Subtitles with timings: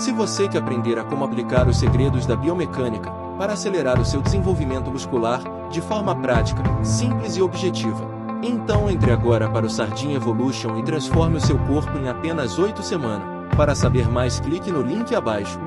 [0.00, 4.22] Se você quer aprender a como aplicar os segredos da biomecânica para acelerar o seu
[4.22, 8.08] desenvolvimento muscular de forma prática, simples e objetiva,
[8.42, 12.82] então entre agora para o Sardinha Evolution e transforme o seu corpo em apenas 8
[12.82, 13.28] semanas.
[13.54, 15.60] Para saber mais, clique no link abaixo.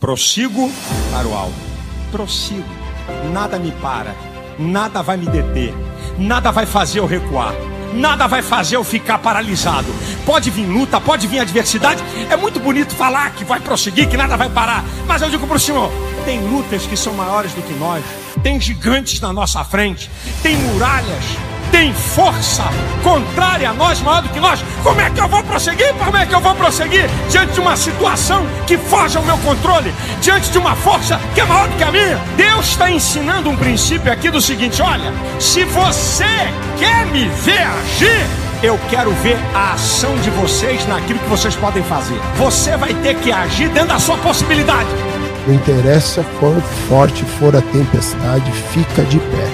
[0.00, 0.70] Prossigo
[1.12, 1.52] para o alto.
[2.10, 2.64] Prossigo.
[3.34, 4.14] Nada me para.
[4.58, 5.74] Nada vai me deter.
[6.18, 7.52] Nada vai fazer eu recuar.
[7.92, 9.86] Nada vai fazer eu ficar paralisado.
[10.24, 12.02] Pode vir luta, pode vir adversidade.
[12.30, 14.84] É muito bonito falar que vai prosseguir, que nada vai parar.
[15.06, 15.90] Mas eu digo para o senhor:
[16.24, 18.04] tem lutas que são maiores do que nós.
[18.42, 20.10] Tem gigantes na nossa frente.
[20.42, 21.24] Tem muralhas
[21.72, 22.62] tem força
[23.02, 24.62] contrária a nós, maior do que nós.
[24.84, 25.92] Como é que eu vou prosseguir?
[25.94, 29.92] Como é que eu vou prosseguir diante de uma situação que foge ao meu controle?
[30.20, 32.20] Diante de uma força que é maior do que a minha?
[32.36, 38.26] Deus está ensinando um princípio aqui do seguinte: olha, se você quer me ver agir,
[38.62, 42.20] eu quero ver a ação de vocês naquilo que vocês podem fazer.
[42.36, 44.90] Você vai ter que agir dentro da sua possibilidade.
[45.46, 49.48] Não interessa quão forte for a tempestade, fica de pé,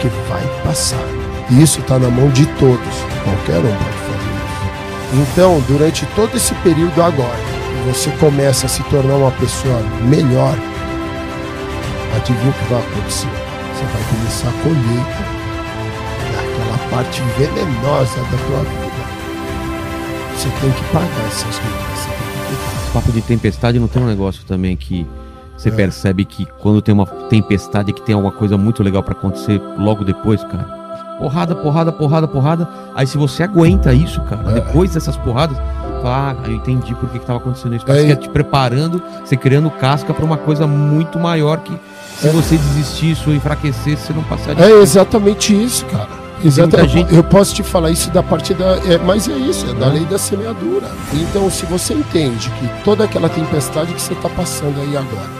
[0.00, 1.15] que vai passar.
[1.50, 2.94] E isso está na mão de todos.
[3.22, 5.30] Qualquer um pode fazer isso.
[5.30, 7.38] Então, durante todo esse período agora,
[7.86, 10.56] você começa a se tornar uma pessoa melhor,
[12.16, 13.28] adivinha o que vai acontecer?
[13.28, 15.36] Você vai começar a colheita
[16.32, 18.96] daquela parte venenosa da tua vida.
[20.34, 22.92] Você tem que pagar essas vidas.
[22.92, 25.06] Papo de tempestade não tem um negócio também que
[25.56, 25.72] você é.
[25.72, 30.04] percebe que quando tem uma tempestade que tem alguma coisa muito legal para acontecer logo
[30.04, 30.85] depois, cara
[31.18, 32.68] Porrada, porrada, porrada, porrada.
[32.94, 34.54] Aí se você aguenta isso, cara, é.
[34.54, 35.56] depois dessas porradas,
[36.02, 37.86] fala, ah, eu entendi por que, que tava acontecendo isso.
[37.86, 41.72] Parece é, te preparando, você criando casca para uma coisa muito maior que
[42.18, 42.30] se é.
[42.30, 44.64] você desistisse ou enfraquecesse, você não passaria.
[44.64, 46.26] É exatamente isso, cara.
[46.44, 46.92] Exatamente.
[46.92, 47.14] Gente...
[47.14, 48.76] Eu posso te falar isso da parte da.
[48.86, 50.86] É, mas é isso, é da lei da semeadura.
[51.12, 55.30] Então, se você entende que toda aquela tempestade que você está passando aí agora,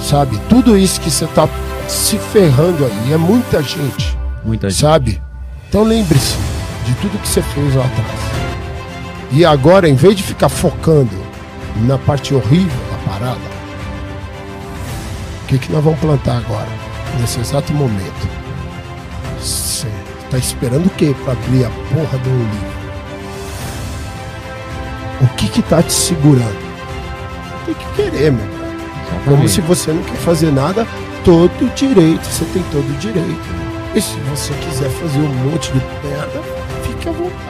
[0.00, 0.38] sabe?
[0.48, 1.48] Tudo isso que você está
[1.88, 4.19] se ferrando aí, é muita gente.
[4.44, 4.80] Muita gente.
[4.80, 5.22] Sabe?
[5.68, 6.36] Então lembre-se
[6.84, 8.20] de tudo que você fez lá atrás.
[9.32, 11.16] E agora, em vez de ficar focando
[11.82, 13.40] na parte horrível da parada,
[15.42, 16.68] o que, que nós vamos plantar agora?
[17.20, 18.28] Nesse exato momento.
[19.38, 19.86] Você
[20.30, 22.80] tá esperando o que para abrir a porra do livro?
[25.22, 26.70] O que que tá te segurando?
[27.66, 28.60] Tem que querer, meu cara.
[29.24, 30.86] Como se você não quer fazer nada,
[31.24, 33.69] todo direito, você tem todo direito.
[33.94, 36.40] E se você quiser fazer um monte de merda,
[36.84, 37.40] fique à vontade.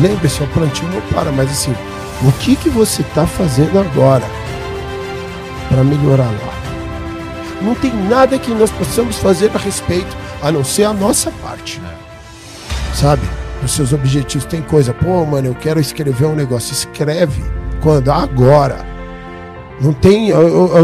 [0.00, 1.74] Lembre-se, o plantio não para, mas assim,
[2.22, 4.24] o que, que você está fazendo agora
[5.68, 6.52] para melhorar lá?
[7.60, 11.80] Não tem nada que nós possamos fazer a respeito, a não ser a nossa parte.
[12.94, 13.22] Sabe?
[13.62, 16.72] Os seus objetivos tem coisa, pô, mano, eu quero escrever um negócio.
[16.72, 17.44] Escreve.
[17.80, 18.10] Quando?
[18.10, 18.84] Agora.
[19.80, 20.32] Não tem.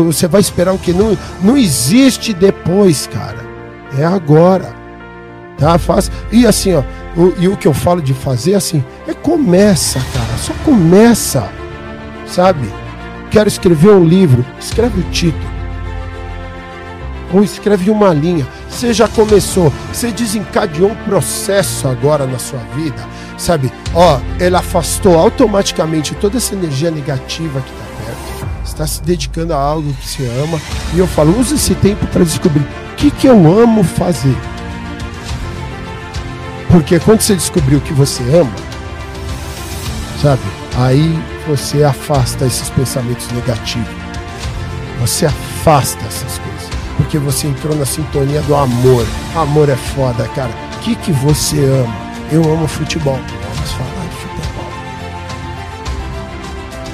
[0.07, 0.93] Você vai esperar o que?
[0.93, 3.48] Não, não existe depois, cara.
[3.97, 4.75] É agora.
[5.57, 5.79] Tá?
[5.79, 6.11] Faz.
[6.31, 6.83] E assim, ó,
[7.17, 10.39] o, e o que eu falo de fazer assim, é começa, cara.
[10.39, 11.49] Só começa.
[12.27, 12.69] Sabe?
[13.31, 15.59] Quero escrever um livro, escreve o título.
[17.33, 18.47] Ou escreve uma linha.
[18.69, 23.05] Você já começou, você desencadeou um processo agora na sua vida,
[23.37, 23.73] sabe?
[23.95, 27.88] Ó, ele afastou automaticamente toda essa energia negativa que perto.
[28.79, 30.61] Está se dedicando a algo que você ama.
[30.95, 32.65] E eu falo, use esse tempo para descobrir
[32.99, 34.37] que, que eu amo fazer?
[36.69, 38.53] Porque quando você descobrir o que você ama,
[40.21, 40.43] sabe?
[40.77, 43.89] Aí você afasta esses pensamentos negativos.
[45.01, 46.69] Você afasta essas coisas.
[46.97, 49.07] Porque você entrou na sintonia do amor.
[49.35, 50.51] Amor é foda, cara.
[50.77, 51.97] O que, que você ama?
[52.33, 53.19] Eu amo futebol.
[53.55, 53.98] Vamos falar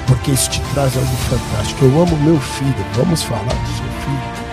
[0.07, 1.85] Porque isso te traz algo fantástico.
[1.85, 2.85] Eu amo meu filho.
[2.93, 4.45] Vamos falar do seu filho.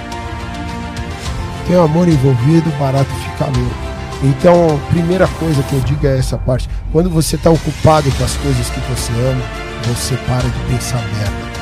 [1.67, 3.93] Tem amor envolvido, barato fica louco.
[4.23, 6.69] Então, primeira coisa que eu digo é essa parte.
[6.93, 9.43] Quando você está ocupado com as coisas que você ama,
[9.87, 11.53] você para de pensar merda.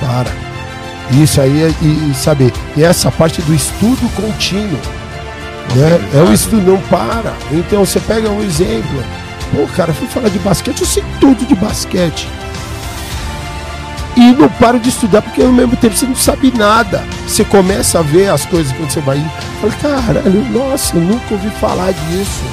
[0.00, 0.30] Para.
[1.22, 4.80] Isso aí, é, e, e sabe, e essa parte do estudo contínuo.
[5.74, 6.10] Né?
[6.14, 7.34] É o estudo, não para.
[7.50, 9.02] Então você pega um exemplo.
[9.54, 12.28] Pô, cara, fui falar de basquete, eu sei tudo de basquete
[14.16, 17.04] e não para de estudar porque ao mesmo tempo você não sabe nada.
[17.26, 19.30] Você começa a ver as coisas quando você vai indo.
[19.60, 22.44] Fala, caralho, nossa, eu nunca ouvi falar disso.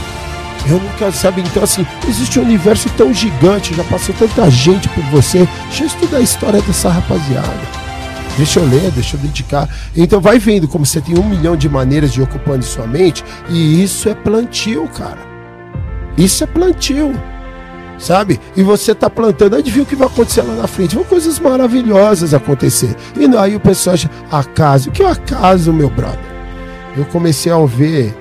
[0.67, 1.41] Eu nunca sabe.
[1.41, 5.47] Então, assim, existe um universo tão gigante, já passou tanta gente por você.
[5.67, 7.81] Deixa eu estudar a história dessa rapaziada.
[8.37, 9.67] Deixa eu ler, deixa eu dedicar.
[9.95, 13.23] Então vai vendo como você tem um milhão de maneiras de ocupando sua mente.
[13.49, 15.30] E isso é plantio, cara.
[16.17, 17.13] Isso é plantio.
[17.97, 18.39] sabe?
[18.57, 20.95] E você tá plantando, adivinha o que vai acontecer lá na frente?
[20.95, 22.95] Vão coisas maravilhosas acontecer.
[23.15, 26.19] E aí o pessoal acha, acaso, o que é acaso, meu brother?
[26.97, 28.17] Eu comecei a ver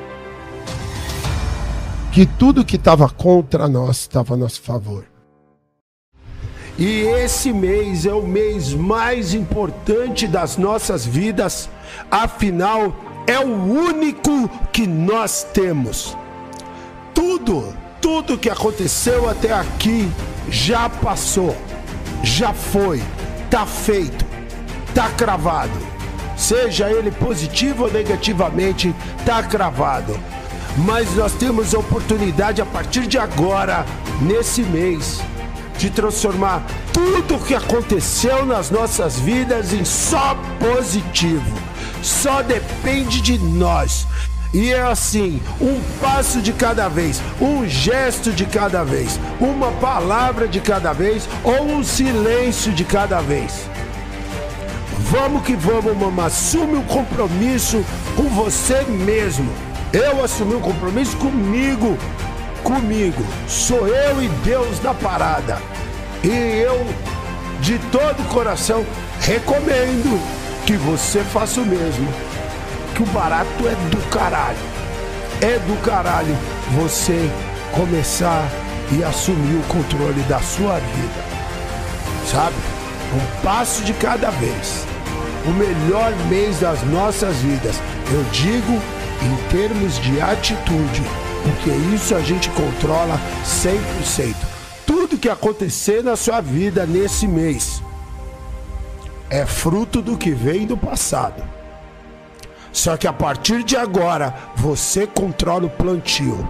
[2.13, 5.05] que tudo que estava contra nós estava a nosso favor.
[6.79, 11.69] E esse mês é o mês mais importante das nossas vidas,
[12.11, 12.95] afinal,
[13.27, 16.17] é o único que nós temos.
[17.45, 20.11] Tudo, tudo que aconteceu até aqui
[20.51, 21.57] já passou,
[22.23, 23.03] já foi,
[23.51, 24.25] tá feito,
[24.95, 25.79] tá cravado.
[26.37, 28.95] Seja ele positivo ou negativamente,
[29.25, 30.19] tá cravado.
[30.79, 33.87] Mas nós temos a oportunidade a partir de agora,
[34.21, 35.21] nesse mês,
[35.79, 36.63] de transformar
[36.93, 41.59] tudo o que aconteceu nas nossas vidas em só positivo.
[42.03, 44.07] Só depende de nós.
[44.53, 50.49] E é assim, um passo de cada vez, um gesto de cada vez, uma palavra
[50.49, 53.69] de cada vez ou um silêncio de cada vez.
[55.11, 56.27] Vamos que vamos, mamãe.
[56.27, 57.85] Assume um compromisso
[58.17, 59.51] com você mesmo.
[59.93, 61.97] Eu assumi um compromisso comigo
[62.63, 63.23] comigo.
[63.49, 65.59] Sou eu e Deus na parada.
[66.23, 66.87] E eu,
[67.61, 68.85] de todo o coração,
[69.21, 70.21] recomendo
[70.67, 72.09] que você faça o mesmo.
[73.01, 74.59] Que barato é do caralho.
[75.41, 76.37] É do caralho
[76.75, 77.31] você
[77.73, 78.47] começar
[78.93, 81.25] e assumir o controle da sua vida.
[82.31, 82.57] Sabe?
[83.15, 84.85] Um passo de cada vez.
[85.47, 87.77] O melhor mês das nossas vidas.
[88.13, 88.79] Eu digo
[89.23, 91.03] em termos de atitude
[91.43, 94.35] porque isso a gente controla 100%.
[94.85, 97.83] Tudo que acontecer na sua vida nesse mês
[99.31, 101.50] é fruto do que vem do passado.
[102.73, 106.49] Só que a partir de agora você controla o plantio.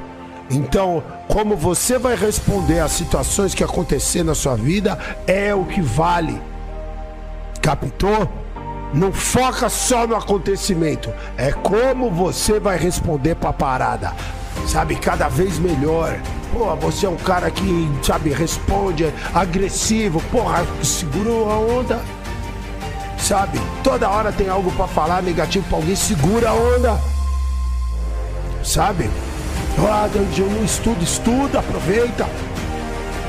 [0.50, 5.80] Então, como você vai responder às situações que acontecer na sua vida é o que
[5.80, 6.40] vale.
[7.62, 8.28] Captou?
[8.92, 14.12] Não foca só no acontecimento, é como você vai responder para a parada
[14.66, 16.18] sabe, cada vez melhor.
[16.52, 22.00] Pô, você é um cara que, sabe, responde, é agressivo, porra, segurou a onda.
[23.20, 27.00] Sabe, toda hora tem algo para falar negativo pra alguém, segura a onda.
[28.64, 29.10] Sabe?
[29.78, 32.26] Ah, eu não estudo, estuda, aproveita.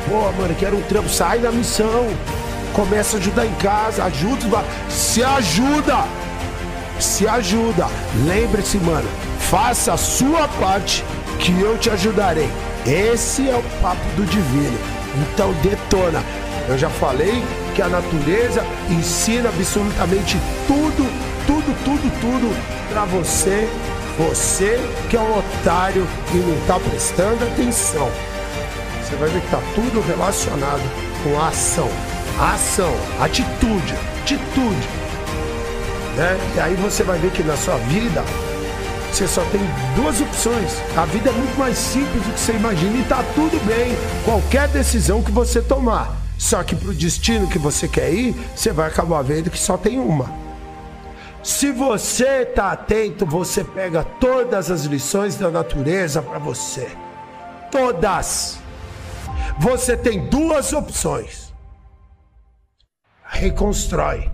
[0.09, 2.07] Pô, mano, quero um trampo, sai da missão.
[2.73, 6.05] Começa a ajudar em casa, ajuda, se ajuda.
[6.99, 7.88] Se ajuda.
[8.25, 9.07] Lembre-se, mano,
[9.39, 11.03] faça a sua parte
[11.39, 12.49] que eu te ajudarei.
[12.85, 14.77] Esse é o papo do divino.
[15.15, 16.23] Então detona.
[16.67, 17.43] Eu já falei
[17.73, 20.38] que a natureza ensina absolutamente
[20.68, 21.07] tudo,
[21.47, 22.56] tudo, tudo, tudo
[22.89, 23.69] para você.
[24.18, 24.79] Você
[25.09, 28.09] que é um otário e não está prestando atenção.
[29.01, 30.83] Você vai ver que tá tudo relacionado
[31.23, 31.89] com a ação.
[32.39, 34.89] A ação, atitude, atitude.
[36.15, 36.38] Né?
[36.56, 38.24] E aí você vai ver que na sua vida
[39.12, 39.62] você só tem
[39.95, 40.77] duas opções.
[40.95, 43.95] A vida é muito mais simples do que você imagina e tá tudo bem.
[44.24, 46.15] Qualquer decisão que você tomar.
[46.41, 49.99] Só que pro destino que você quer ir, você vai acabar vendo que só tem
[49.99, 50.27] uma.
[51.43, 56.89] Se você tá atento, você pega todas as lições da natureza para você.
[57.69, 58.57] Todas.
[59.59, 61.53] Você tem duas opções.
[63.23, 64.31] Reconstrói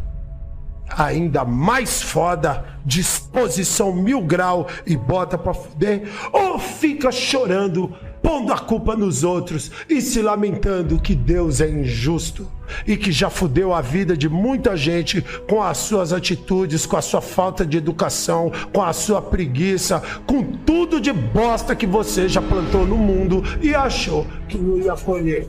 [0.90, 7.94] ainda mais foda, disposição mil grau e bota pra fuder, ou fica chorando,
[8.28, 12.46] pondo a culpa nos outros e se lamentando que Deus é injusto
[12.86, 17.02] e que já fudeu a vida de muita gente com as suas atitudes, com a
[17.02, 22.42] sua falta de educação, com a sua preguiça, com tudo de bosta que você já
[22.42, 25.48] plantou no mundo e achou que não ia colher.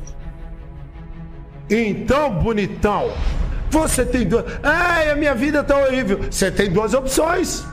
[1.68, 3.10] Então, bonitão,
[3.68, 4.44] você tem duas.
[4.62, 6.20] Ai, a minha vida tá horrível.
[6.30, 7.64] Você tem duas opções: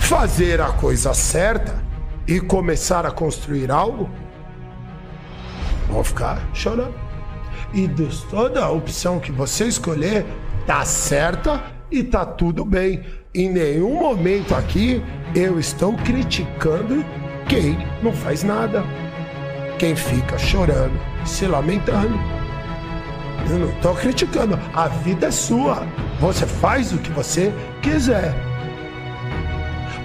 [0.00, 1.86] fazer a coisa certa
[2.28, 4.08] e começar a construir algo.
[5.88, 6.94] Vou ficar chorando.
[7.72, 7.88] E
[8.30, 10.26] toda a opção que você escolher
[10.66, 13.02] tá certa e tá tudo bem.
[13.34, 15.02] Em nenhum momento aqui
[15.34, 17.04] eu estou criticando
[17.48, 18.84] quem não faz nada,
[19.78, 22.18] quem fica chorando, se lamentando.
[23.50, 24.58] Eu não estou criticando.
[24.74, 25.86] A vida é sua.
[26.20, 28.34] Você faz o que você quiser.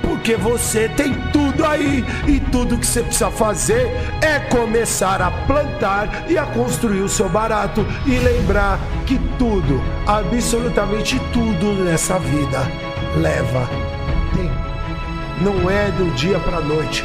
[0.03, 2.05] Porque você tem tudo aí.
[2.27, 3.91] E tudo que você precisa fazer
[4.21, 7.83] é começar a plantar e a construir o seu barato.
[8.05, 12.59] E lembrar que tudo, absolutamente tudo nessa vida,
[13.17, 13.67] leva
[14.35, 14.53] tempo.
[15.41, 17.03] Não é do dia para noite